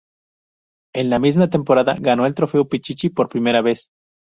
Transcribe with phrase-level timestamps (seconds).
[0.95, 3.91] En la misma temporada ganó el trofeo Pichichi por primera vez.